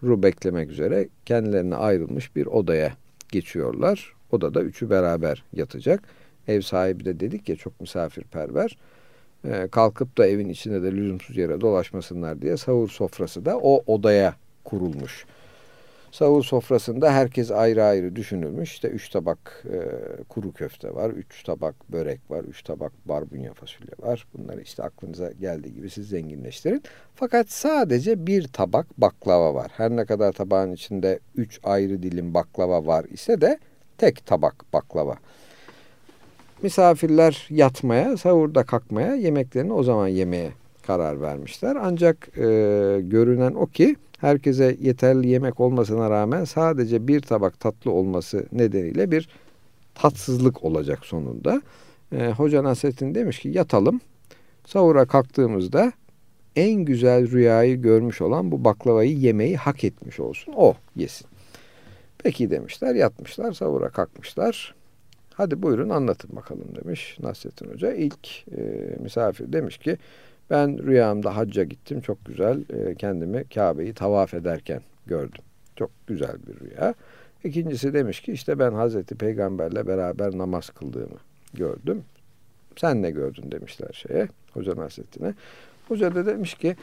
[0.00, 2.92] sahuru beklemek üzere kendilerine ayrılmış bir odaya
[3.32, 4.12] geçiyorlar.
[4.32, 6.02] Odada üçü beraber yatacak.
[6.48, 8.78] Ev sahibi de dedik ya çok misafirperver.
[9.44, 14.34] Ee, kalkıp da evin içinde de lüzumsuz yere dolaşmasınlar diye sahur sofrası da o odaya
[14.64, 15.26] kurulmuş.
[16.12, 18.72] Sahur sofrasında herkes ayrı ayrı düşünülmüş.
[18.72, 19.78] İşte üç tabak e,
[20.28, 24.26] kuru köfte var, üç tabak börek var, üç tabak barbunya fasulye var.
[24.34, 26.82] Bunları işte aklınıza geldiği gibi siz zenginleştirin.
[27.14, 29.70] Fakat sadece bir tabak baklava var.
[29.76, 33.58] Her ne kadar tabağın içinde üç ayrı dilim baklava var ise de
[33.98, 35.16] tek tabak baklava.
[36.62, 40.52] Misafirler yatmaya, sahurda kalkmaya, yemeklerini o zaman yemeye
[40.86, 41.76] karar vermişler.
[41.80, 42.42] Ancak e,
[43.02, 49.28] görünen o ki herkese yeterli yemek olmasına rağmen sadece bir tabak tatlı olması nedeniyle bir
[49.94, 51.62] tatsızlık olacak sonunda.
[52.12, 54.00] E, Hoca Nasrettin demiş ki yatalım.
[54.66, 55.92] Sahura kalktığımızda
[56.56, 60.54] en güzel rüyayı görmüş olan bu baklavayı yemeyi hak etmiş olsun.
[60.56, 61.26] O yesin.
[62.18, 64.74] Peki demişler yatmışlar sahura kalkmışlar.
[65.34, 67.92] Hadi buyurun anlatın bakalım demiş Nasrettin Hoca.
[67.92, 68.60] İlk e,
[69.00, 69.96] misafir demiş ki
[70.50, 72.00] ben rüyamda hacca gittim.
[72.00, 75.42] Çok güzel e, kendimi Kabe'yi tavaf ederken gördüm.
[75.76, 76.94] Çok güzel bir rüya.
[77.44, 81.18] İkincisi demiş ki işte ben Hazreti Peygamberle beraber namaz kıldığımı
[81.54, 82.02] gördüm.
[82.76, 85.34] Sen ne gördün demişler şeye Hoca Nasrettin'e.
[85.88, 86.76] Hoca da demiş ki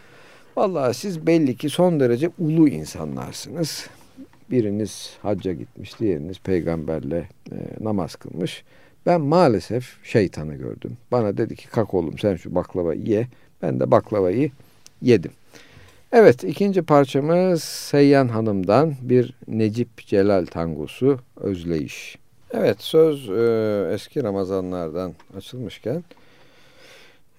[0.55, 3.89] vallahi siz belli ki son derece ulu insanlarsınız.
[4.51, 8.63] Biriniz hacca gitmiş, diğeriniz peygamberle e, namaz kılmış.
[9.05, 10.97] Ben maalesef şeytanı gördüm.
[11.11, 13.27] Bana dedi ki kalk oğlum sen şu baklavayı ye.
[13.61, 14.51] Ben de baklavayı
[15.01, 15.31] yedim.
[16.11, 22.17] Evet ikinci parçamız Seyyan Hanım'dan bir Necip Celal tangosu Özleyiş.
[22.53, 26.03] Evet söz e, eski Ramazanlardan açılmışken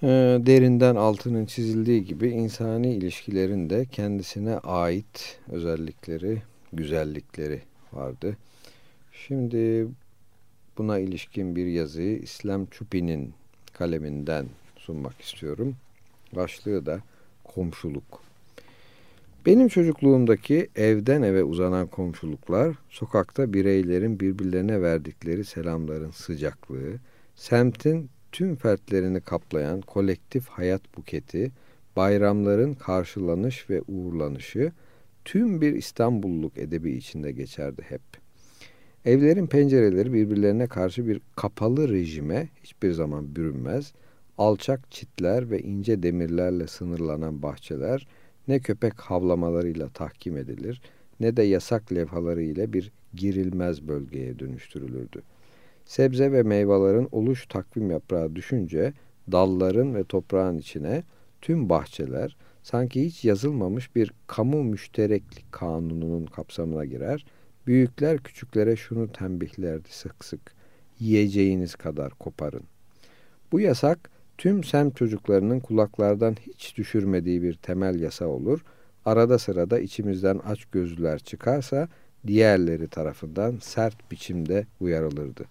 [0.03, 0.07] e,
[0.47, 8.37] derinden altının çizildiği gibi insani ilişkilerin de kendisine ait özellikleri, güzellikleri vardı.
[9.13, 9.87] Şimdi
[10.79, 13.35] buna ilişkin bir yazıyı İslam Çupi'nin
[13.73, 14.47] kaleminden
[14.79, 15.77] sunmak istiyorum.
[16.33, 17.01] Başlığı da
[17.45, 18.27] komşuluk.
[19.47, 26.95] Benim çocukluğumdaki evden eve uzanan komşuluklar, sokakta bireylerin birbirlerine verdikleri selamların sıcaklığı,
[27.35, 31.53] semtin tüm fertlerini kaplayan kolektif hayat buketi,
[31.97, 34.73] bayramların karşılanış ve uğurlanışı,
[35.25, 38.03] tüm bir İstanbulluk edebi içinde geçerdi hep.
[39.05, 43.93] Evlerin pencereleri birbirlerine karşı bir kapalı rejime hiçbir zaman bürünmez,
[44.39, 48.07] alçak çitler ve ince demirlerle sınırlanan bahçeler
[48.49, 50.81] ne köpek havlamalarıyla tahkim edilir
[51.21, 55.23] ne de yasak levhaları ile bir girilmez bölgeye dönüştürülürdü.
[55.85, 58.93] Sebze ve meyvelerin oluş takvim yaprağı düşünce
[59.33, 61.03] dalların ve toprağın içine
[61.41, 67.27] tüm bahçeler sanki hiç yazılmamış bir kamu müştereklik kanununun kapsamına girer.
[67.67, 70.55] Büyükler küçüklere şunu tembihlerdi sık sık.
[71.01, 72.63] Yiyeceğiniz kadar koparın.
[73.53, 78.65] Bu yasak tüm semt çocuklarının kulaklardan hiç düşürmediği bir temel yasa olur.
[79.05, 81.89] Arada sırada içimizden aç gözlüler çıkarsa
[82.27, 85.45] diğerleri tarafından sert biçimde uyarılırdı.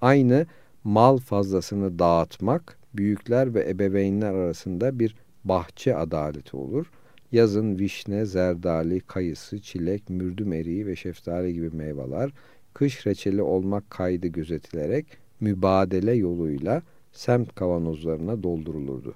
[0.00, 0.46] Aynı
[0.84, 5.14] mal fazlasını dağıtmak büyükler ve ebeveynler arasında bir
[5.44, 6.86] bahçe adaleti olur.
[7.32, 12.30] Yazın vişne, zerdali, kayısı, çilek, mürdüm eriği ve şeftali gibi meyveler
[12.74, 15.06] kış reçeli olmak kaydı gözetilerek
[15.40, 16.82] mübadele yoluyla
[17.12, 19.14] semt kavanozlarına doldurulurdu.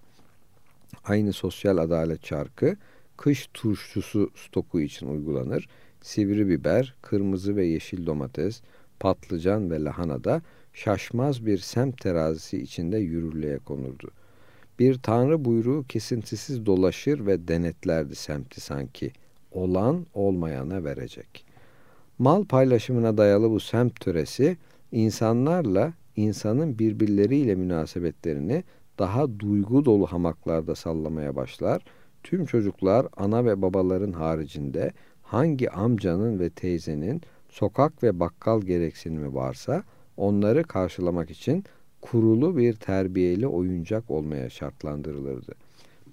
[1.04, 2.76] Aynı sosyal adalet çarkı
[3.16, 5.68] kış turşusu stoku için uygulanır.
[6.00, 8.62] Sivri biber, kırmızı ve yeşil domates,
[9.00, 14.10] patlıcan ve lahana da şaşmaz bir semt terazisi içinde yürürlüğe konurdu.
[14.78, 19.12] Bir tanrı buyruğu kesintisiz dolaşır ve denetlerdi semti sanki.
[19.52, 21.44] Olan olmayana verecek.
[22.18, 24.56] Mal paylaşımına dayalı bu semt töresi
[24.92, 28.64] insanlarla insanın birbirleriyle münasebetlerini
[28.98, 31.82] daha duygu dolu hamaklarda sallamaya başlar.
[32.22, 39.82] Tüm çocuklar ana ve babaların haricinde hangi amcanın ve teyzenin sokak ve bakkal gereksinimi varsa
[40.16, 41.64] onları karşılamak için
[42.00, 45.54] kurulu bir terbiyeli oyuncak olmaya şartlandırılırdı.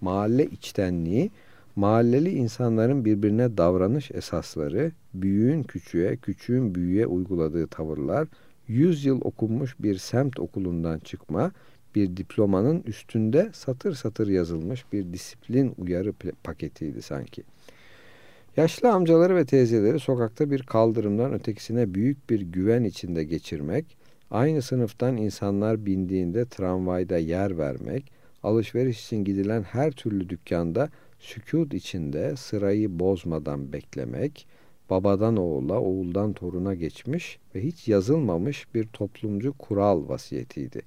[0.01, 1.31] Mahalle içtenliği,
[1.75, 8.27] mahalleli insanların birbirine davranış esasları, büyüğün küçüğe, küçüğün büyüğe uyguladığı tavırlar,
[8.71, 11.51] yüz yıl okunmuş bir semt okulundan çıkma,
[11.95, 17.43] bir diplomanın üstünde satır satır yazılmış bir disiplin uyarı paketiydi sanki.
[18.57, 23.97] Yaşlı amcaları ve teyzeleri sokakta bir kaldırımdan ötekisine büyük bir güven içinde geçirmek,
[24.31, 28.11] aynı sınıftan insanlar bindiğinde tramvayda yer vermek,
[28.43, 34.47] alışveriş için gidilen her türlü dükkanda sükut içinde sırayı bozmadan beklemek,
[34.91, 40.81] babadan oğula, oğuldan toruna geçmiş ve hiç yazılmamış bir toplumcu kural vasiyetiydi.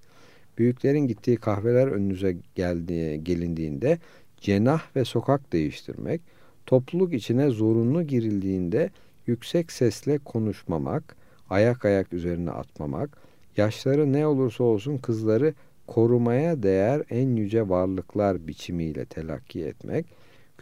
[0.59, 3.99] Büyüklerin gittiği kahveler önünüze geldiği, gelindiğinde
[4.41, 6.21] cenah ve sokak değiştirmek,
[6.67, 8.91] topluluk içine zorunlu girildiğinde
[9.27, 11.17] yüksek sesle konuşmamak,
[11.51, 13.19] ayak ayak üzerine atmamak,
[13.57, 15.55] yaşları ne olursa olsun kızları
[15.87, 20.07] korumaya değer en yüce varlıklar biçimiyle telakki etmek,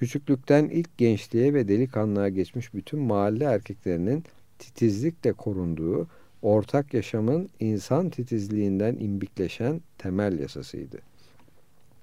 [0.02, 4.24] küçüklükten ilk gençliğe ve delikanlığa geçmiş bütün mahalle erkeklerinin
[4.58, 6.06] titizlikle korunduğu,
[6.42, 10.98] ortak yaşamın insan titizliğinden imbikleşen temel yasasıydı.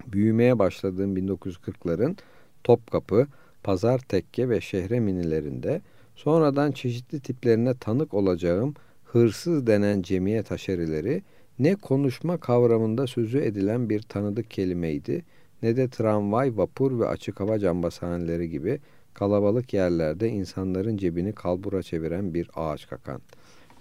[0.06, 2.16] Büyümeye başladığım 1940'ların
[2.64, 3.26] Topkapı,
[3.62, 5.80] Pazar Tekke ve Şehre minilerinde
[6.16, 11.22] sonradan çeşitli tiplerine tanık olacağım hırsız denen cemiyet haşerileri
[11.58, 15.24] ne konuşma kavramında sözü edilen bir tanıdık kelimeydi
[15.62, 18.80] ne de tramvay, vapur ve açık hava cambazhaneleri gibi
[19.14, 23.20] kalabalık yerlerde insanların cebini kalbura çeviren bir ağaç kakan.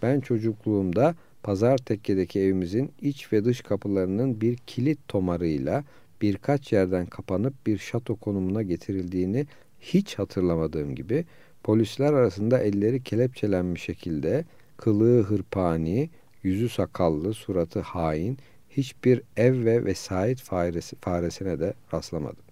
[0.02, 5.84] Ben çocukluğumda pazar tekkedeki evimizin iç ve dış kapılarının bir kilit tomarıyla
[6.22, 9.48] birkaç yerden kapanıp bir şato konumuna getirildiğini
[9.80, 11.26] hiç hatırlamadığım gibi
[11.64, 14.46] polisler arasında elleri kelepçelenmiş şekilde
[14.78, 16.10] kılığı hırpani,
[16.44, 18.38] yüzü sakallı, suratı hain,
[18.80, 22.44] hiçbir ev ve vesait faresi, faresine de rastlamadım.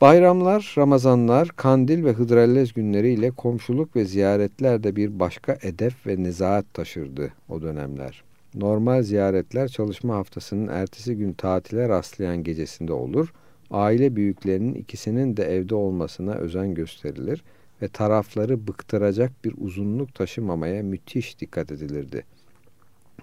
[0.00, 6.74] Bayramlar, Ramazanlar, Kandil ve Hıdrellez günleriyle komşuluk ve ziyaretler de bir başka edep ve nezahat
[6.74, 8.22] taşırdı o dönemler.
[8.54, 13.32] Normal ziyaretler çalışma haftasının ertesi gün tatile rastlayan gecesinde olur.
[13.70, 17.44] Aile büyüklerinin ikisinin de evde olmasına özen gösterilir
[17.82, 22.24] ve tarafları bıktıracak bir uzunluk taşımamaya müthiş dikkat edilirdi.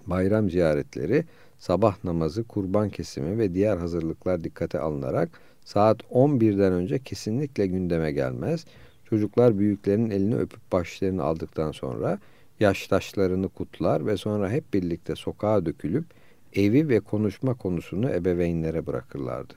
[0.08, 1.26] Bayram ziyaretleri,
[1.60, 5.30] sabah namazı, kurban kesimi ve diğer hazırlıklar dikkate alınarak
[5.66, 8.66] saat 11'den önce kesinlikle gündeme gelmez.
[9.10, 12.20] Çocuklar büyüklerin elini öpüp başlarını aldıktan sonra
[12.60, 16.06] yaştaşlarını kutlar ve sonra hep birlikte sokağa dökülüp
[16.54, 19.54] evi ve konuşma konusunu ebeveynlere bırakırlardı.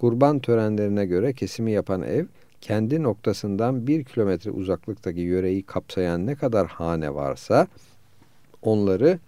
[0.00, 2.24] Kurban törenlerine göre kesimi yapan ev,
[2.60, 7.66] kendi noktasından bir kilometre uzaklıktaki yöreyi kapsayan ne kadar hane varsa
[8.62, 9.18] onları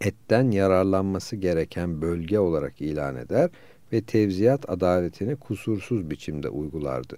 [0.00, 3.50] etten yararlanması gereken bölge olarak ilan eder
[3.92, 7.16] ve tevziyat adaletini kusursuz biçimde uygulardı.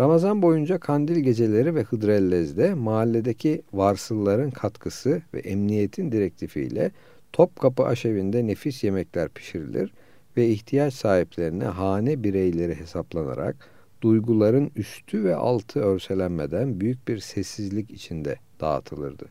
[0.00, 6.90] Ramazan boyunca kandil geceleri ve Hıdrellez'de mahalledeki varsılların katkısı ve emniyetin direktifiyle
[7.32, 9.92] Topkapı aşevinde nefis yemekler pişirilir
[10.36, 13.56] ve ihtiyaç sahiplerine hane bireyleri hesaplanarak
[14.02, 19.26] duyguların üstü ve altı örselenmeden büyük bir sessizlik içinde dağıtılırdı.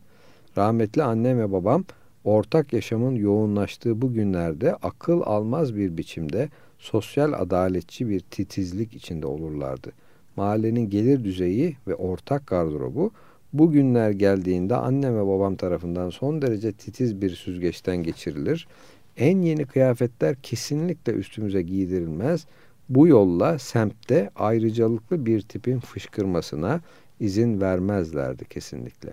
[0.56, 1.84] Rahmetli annem ve babam
[2.24, 9.92] ortak yaşamın yoğunlaştığı bu günlerde akıl almaz bir biçimde sosyal adaletçi bir titizlik içinde olurlardı.
[10.36, 13.12] Mahallenin gelir düzeyi ve ortak gardırobu
[13.52, 18.68] bu günler geldiğinde annem ve babam tarafından son derece titiz bir süzgeçten geçirilir.
[19.16, 22.46] En yeni kıyafetler kesinlikle üstümüze giydirilmez.
[22.88, 26.80] Bu yolla semtte ayrıcalıklı bir tipin fışkırmasına
[27.20, 29.12] izin vermezlerdi kesinlikle.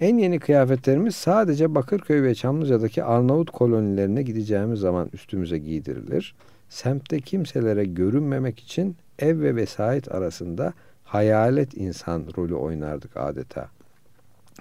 [0.00, 6.34] En yeni kıyafetlerimiz sadece Bakırköy ve Çamlıca'daki Arnavut kolonilerine gideceğimiz zaman üstümüze giydirilir.
[6.68, 10.72] Semtte kimselere görünmemek için ev ve vesait arasında
[11.04, 13.68] hayalet insan rolü oynardık adeta.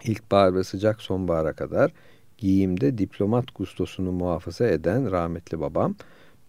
[0.03, 1.93] İlkbahar ve sıcak sonbahara kadar
[2.37, 5.95] giyimde diplomat gustosunu muhafaza eden rahmetli babam,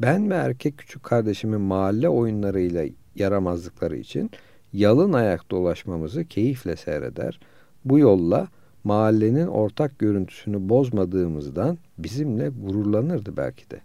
[0.01, 2.85] ben ve erkek küçük kardeşimin mahalle oyunlarıyla
[3.17, 4.31] yaramazlıkları için
[4.73, 7.41] yalın ayak dolaşmamızı keyifle seyreder.
[7.85, 8.49] Bu yolla
[8.85, 13.81] mahallenin ortak görüntüsünü bozmadığımızdan bizimle gururlanırdı belki de.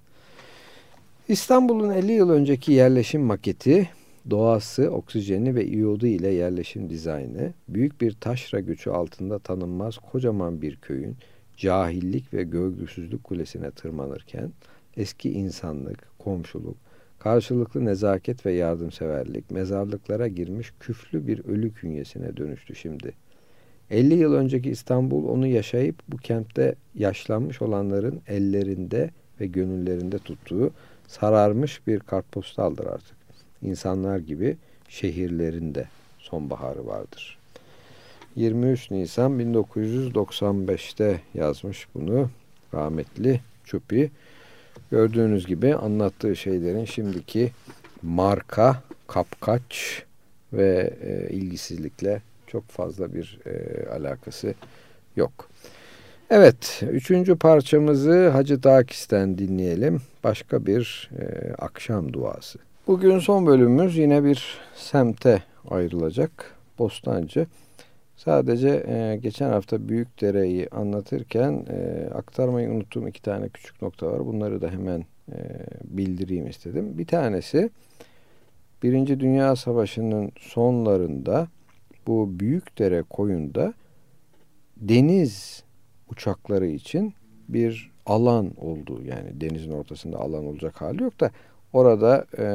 [1.28, 3.90] İstanbul'un 50 yıl önceki yerleşim maketi,
[4.30, 10.76] doğası, oksijeni ve iyodu ile yerleşim dizaynı, büyük bir taşra gücü altında tanınmaz kocaman bir
[10.76, 11.16] köyün
[11.58, 14.52] cahillik ve gölgüsüzlük kulesine tırmanırken,
[14.98, 16.78] eski insanlık, komşuluk,
[17.20, 23.14] karşılıklı nezaket ve yardımseverlik mezarlıklara girmiş küflü bir ölü künyesine dönüştü şimdi.
[23.92, 29.10] 50 yıl önceki İstanbul onu yaşayıp bu kentte yaşlanmış olanların ellerinde
[29.42, 30.72] ve gönüllerinde tuttuğu
[31.08, 33.16] sararmış bir kartpostaldır artık.
[33.62, 34.58] İnsanlar gibi
[34.90, 37.38] şehirlerinde sonbaharı vardır.
[38.36, 42.30] 23 Nisan 1995'te yazmış bunu
[42.74, 44.12] rahmetli Çupi.
[44.92, 47.52] Gördüğünüz gibi anlattığı şeylerin şimdiki
[48.02, 50.04] marka, kapkaç
[50.54, 54.54] ve e, ilgisizlikle çok fazla bir e, alakası
[55.16, 55.50] yok.
[56.30, 60.02] Evet, üçüncü parçamızı Hacı Dakis'ten dinleyelim.
[60.24, 62.60] Başka bir e, akşam duası.
[62.88, 66.56] Bugün son bölümümüz yine bir semte ayrılacak.
[66.80, 67.48] Bostancı.
[68.18, 74.26] Sadece e, geçen hafta Büyükdere'yi anlatırken e, aktarmayı unuttuğum iki tane küçük nokta var.
[74.26, 75.38] Bunları da hemen e,
[75.84, 76.98] bildireyim istedim.
[76.98, 77.70] Bir tanesi
[78.84, 81.48] Birinci Dünya Savaşı'nın sonlarında
[82.08, 83.74] bu Büyükdere koyunda
[84.78, 85.64] deniz
[86.10, 87.14] uçakları için
[87.50, 89.02] bir alan oldu.
[89.06, 91.32] Yani denizin ortasında alan olacak hali yok da
[91.74, 92.48] orada e,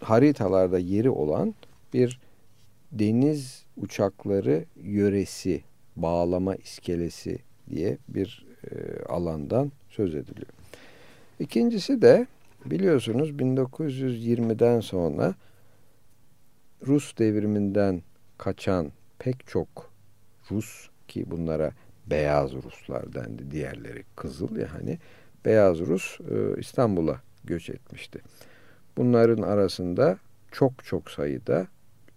[0.00, 1.54] haritalarda yeri olan
[1.94, 2.20] bir
[2.92, 5.62] deniz uçakları yöresi,
[5.96, 7.38] bağlama iskelesi
[7.70, 10.48] diye bir e, alandan söz ediliyor.
[11.40, 12.26] İkincisi de
[12.64, 15.34] biliyorsunuz 1920'den sonra
[16.86, 18.02] Rus devriminden
[18.38, 19.90] kaçan pek çok
[20.50, 21.72] Rus ki bunlara
[22.06, 23.50] beyaz Ruslar dendi.
[23.50, 24.98] Diğerleri kızıl ya hani
[25.44, 28.20] beyaz Rus e, İstanbul'a göç etmişti.
[28.96, 30.18] Bunların arasında
[30.52, 31.66] çok çok sayıda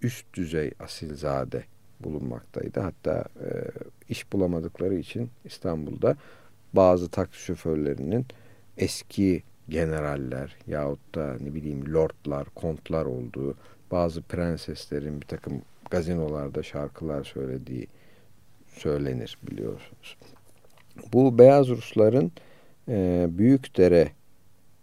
[0.01, 1.63] üst düzey asilzade
[1.99, 2.79] bulunmaktaydı.
[2.79, 3.49] Hatta e,
[4.09, 6.15] iş bulamadıkları için İstanbul'da
[6.73, 8.25] bazı taksi şoförlerinin
[8.77, 13.55] eski generaller yahut da ne bileyim lordlar, kontlar olduğu,
[13.91, 17.87] bazı prenseslerin bir takım gazinolarda şarkılar söylediği
[18.67, 20.17] söylenir biliyorsunuz.
[21.13, 22.31] Bu beyaz Rusların
[22.89, 24.11] e, Büyükdere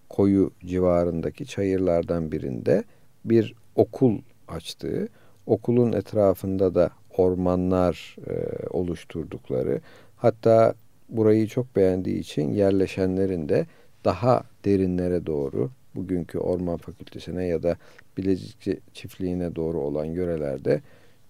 [0.08, 2.84] koyu civarındaki çayırlardan birinde
[3.24, 5.08] bir okul açtığı,
[5.46, 9.80] okulun etrafında da ormanlar e, oluşturdukları,
[10.16, 10.74] hatta
[11.08, 13.66] burayı çok beğendiği için yerleşenlerin de
[14.04, 17.76] daha derinlere doğru bugünkü orman fakültesine ya da
[18.16, 20.80] Bilecik çiftliğine doğru olan yörelerde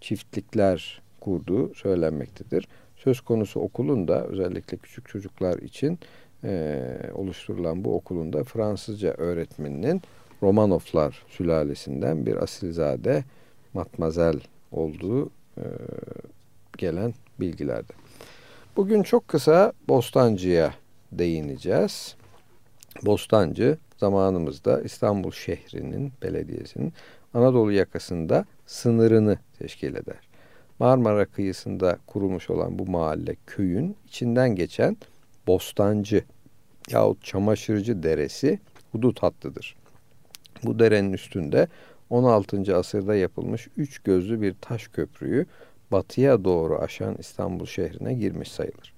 [0.01, 2.69] çiftlikler kurduğu söylenmektedir.
[2.97, 5.99] Söz konusu okulun da özellikle küçük çocuklar için
[6.45, 6.81] e,
[7.15, 10.03] oluşturulan bu okulun da Fransızca öğretmeninin
[10.43, 13.25] Romanovlar sülalesinden bir asilzade
[13.75, 14.41] matmazel
[14.73, 15.27] olduğu
[15.59, 15.65] e,
[16.79, 17.93] gelen bilgilerde.
[18.77, 20.75] Bugün çok kısa Bostancı'ya
[21.13, 22.17] değineceğiz.
[23.03, 26.93] Bostancı zamanımızda İstanbul şehrinin, belediyesinin
[27.35, 30.29] Anadolu yakasında sınırını teşkil eder.
[30.79, 34.97] Marmara kıyısında kurulmuş olan bu mahalle köyün içinden geçen
[35.47, 36.25] Bostancı
[36.91, 38.59] yahut Çamaşırcı Deresi
[38.93, 39.77] hudut hattıdır.
[40.65, 41.69] Bu derenin üstünde
[42.11, 42.77] 16.
[42.77, 45.47] asırda yapılmış üç gözlü bir taş köprüyü
[45.93, 48.95] batıya doğru aşan İstanbul şehrine girmiş sayılır.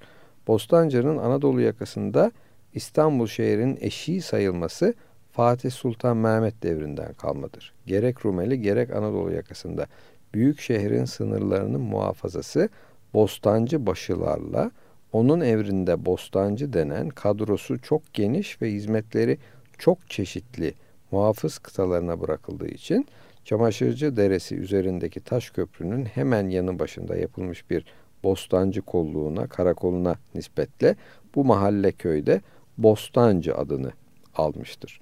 [0.46, 2.32] Bostancı'nın Anadolu yakasında
[2.76, 4.94] İstanbul şehrinin eşiği sayılması
[5.32, 7.74] Fatih Sultan Mehmet devrinden kalmadır.
[7.86, 9.86] Gerek Rumeli gerek Anadolu yakasında
[10.34, 12.68] büyük şehrin sınırlarının muhafazası
[13.14, 14.70] bostancı başılarla
[15.12, 19.38] onun evrinde bostancı denen kadrosu çok geniş ve hizmetleri
[19.78, 20.74] çok çeşitli
[21.10, 23.06] muhafız kıtalarına bırakıldığı için
[23.44, 27.84] Çamaşırcı Deresi üzerindeki taş köprünün hemen yanı başında yapılmış bir
[28.24, 30.96] bostancı kolluğuna, karakoluna nispetle
[31.34, 32.40] bu mahalle köyde
[32.78, 33.90] Bostancı adını
[34.34, 35.00] almıştır.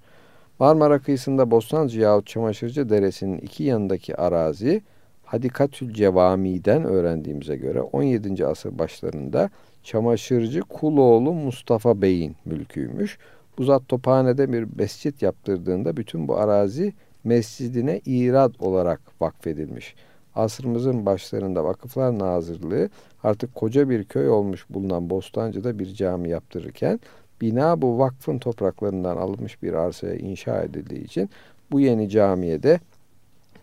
[0.58, 4.82] Marmara kıyısında Bostancı yahut Çamaşırcı Deresi'nin iki yanındaki arazi
[5.24, 8.46] Hadikatül Cevami'den öğrendiğimize göre 17.
[8.46, 9.50] asır başlarında
[9.82, 13.18] çamaşırcı Kuloğlu Mustafa Bey'in mülküymüş.
[13.58, 16.92] Bu zat Tophane'de bir mescit yaptırdığında bütün bu arazi
[17.24, 19.94] mescidine irad olarak vakfedilmiş.
[20.34, 22.88] Asrımızın başlarında Vakıflar Nazırlığı
[23.22, 27.00] artık koca bir köy olmuş bulunan Bostancı'da bir cami yaptırırken
[27.40, 31.30] bina bu vakfın topraklarından alınmış bir arsaya inşa edildiği için
[31.70, 32.80] bu yeni camiye de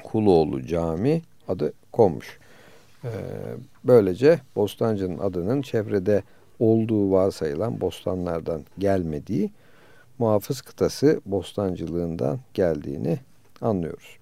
[0.03, 2.39] Kuloğlu Cami adı konmuş.
[3.03, 3.09] Ee,
[3.83, 6.23] böylece Bostancı'nın adının çevrede
[6.59, 9.51] olduğu varsayılan bostanlardan gelmediği,
[10.19, 13.19] muhafız kıtası bostancılığından geldiğini
[13.61, 14.17] anlıyoruz.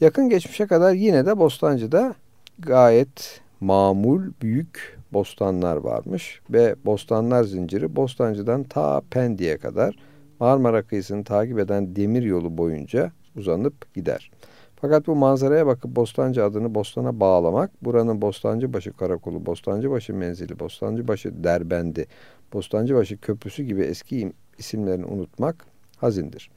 [0.00, 2.14] Yakın geçmişe kadar yine de Bostancı'da
[2.58, 9.96] gayet mamul büyük bostanlar varmış ve bostanlar zinciri Bostancı'dan ta Pendik'e kadar
[10.40, 14.30] Marmara kıyısını takip eden demir yolu boyunca uzanıp gider.
[14.76, 22.06] Fakat bu manzaraya bakıp Bostancı adını Bostan'a bağlamak, buranın Bostancıbaşı Karakolu, Bostancıbaşı Menzili, Bostancıbaşı Derbendi,
[22.52, 25.64] Bostancıbaşı Köprüsü gibi eski isimlerini unutmak
[25.96, 26.50] hazindir.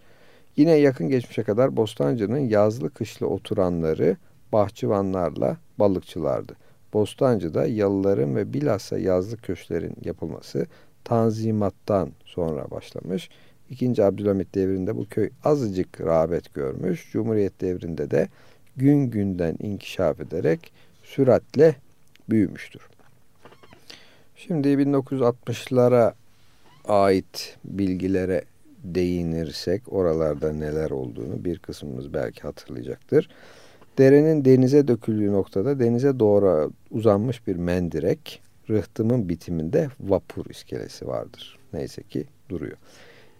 [0.55, 4.17] Yine yakın geçmişe kadar Bostancı'nın yazlı kışlı oturanları
[4.53, 6.53] bahçıvanlarla balıkçılardı.
[6.93, 10.65] Bostancı'da yalıların ve bilhassa yazlı köşklerin yapılması
[11.03, 13.29] Tanzimat'tan sonra başlamış.
[13.69, 17.11] İkinci Abdülhamit devrinde bu köy azıcık rağbet görmüş.
[17.11, 18.27] Cumhuriyet devrinde de
[18.77, 20.71] gün günden inkişaf ederek
[21.03, 21.75] süratle
[22.29, 22.81] büyümüştür.
[24.35, 26.13] Şimdi 1960'lara
[26.85, 28.43] ait bilgilere
[28.83, 33.29] değinirsek oralarda neler olduğunu bir kısmımız belki hatırlayacaktır.
[33.97, 41.59] Derenin denize döküldüğü noktada denize doğru uzanmış bir mendirek, rıhtımın bitiminde vapur iskelesi vardır.
[41.73, 42.77] Neyse ki duruyor.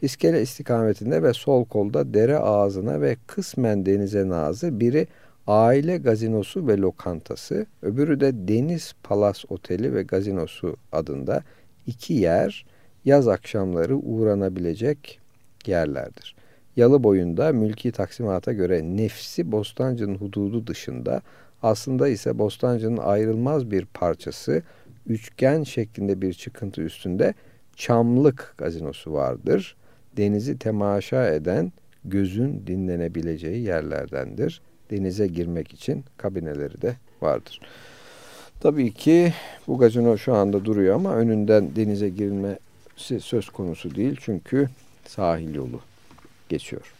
[0.02, 5.08] İskele istikametinde ve sol kolda dere ağzına ve kısmen denize nazı biri
[5.48, 11.44] aile gazinosu ve lokantası, öbürü de Deniz Palas Oteli ve Gazinosu adında
[11.88, 12.66] iki yer
[13.06, 15.20] yaz akşamları uğranabilecek
[15.66, 16.36] yerlerdir.
[16.76, 21.22] Yalı boyunda mülki taksimata göre nefsi Bostancı'nın hududu dışında
[21.64, 24.62] aslında ise Bostancı'nın ayrılmaz bir parçası
[25.08, 27.34] üçgen şeklinde bir çıkıntı üstünde
[27.76, 29.76] Çamlık gazinosu vardır.
[30.18, 31.72] Denizi temaşa eden
[32.06, 34.62] gözün dinlenebileceği yerlerdendir.
[34.92, 37.62] Denize girmek için kabineleri de vardır.
[38.60, 39.34] Tabii ki
[39.68, 44.18] bu gazino şu anda duruyor ama önünden denize girilmesi söz konusu değil.
[44.22, 44.70] Çünkü
[45.06, 45.80] sahil yolu
[46.50, 46.94] geçiyor.